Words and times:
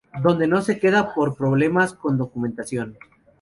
Donde 0.23 0.47
no 0.47 0.63
se 0.63 0.79
queda 0.79 1.13
por 1.13 1.35
problemas 1.37 1.93
con 1.93 2.17
documentación. 2.17 2.97